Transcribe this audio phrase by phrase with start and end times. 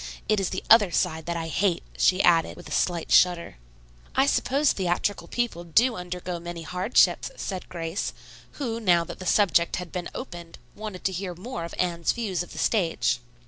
[0.27, 3.57] It is the other side that I hate," she added, with a slight shudder.
[4.15, 8.11] "I suppose theatrical people do undergo many hardships," said Grace,
[8.53, 12.41] who, now that the subject had been opened, wanted to hear more of Anne's views
[12.41, 13.19] of the stage.